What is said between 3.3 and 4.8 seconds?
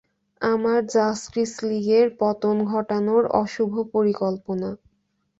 অশুভ পরিকল্পনা।